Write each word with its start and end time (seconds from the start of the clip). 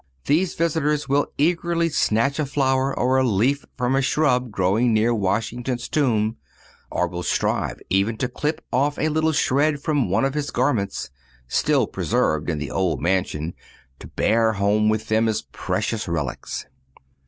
These 0.25 0.55
visitors 0.55 1.07
will 1.07 1.27
eagerly 1.37 1.87
snatch 1.89 2.39
a 2.39 2.45
flower 2.47 2.91
or 2.97 3.17
a 3.19 3.23
leaf 3.23 3.63
from 3.77 3.95
a 3.95 4.01
shrub 4.01 4.49
growing 4.49 4.91
near 4.95 5.13
Washington's 5.13 5.87
tomb, 5.87 6.37
or 6.89 7.07
will 7.07 7.21
strive 7.21 7.79
even 7.87 8.17
to 8.17 8.27
clip 8.27 8.65
off 8.73 8.97
a 8.97 9.09
little 9.09 9.31
shred 9.31 9.79
from 9.79 10.09
one 10.09 10.25
of 10.25 10.33
his 10.33 10.49
garments, 10.49 11.11
still 11.47 11.85
preserved 11.85 12.49
in 12.49 12.57
the 12.57 12.71
old 12.71 12.99
mansion, 12.99 13.53
to 13.99 14.07
bear 14.07 14.53
home 14.53 14.89
with 14.89 15.07
them 15.07 15.27
as 15.27 15.43
precious 15.51 16.07
relics. 16.07 16.65